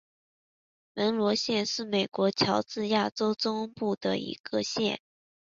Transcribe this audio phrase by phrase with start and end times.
[0.95, 4.99] 门罗县是美国乔治亚州中部的一个县。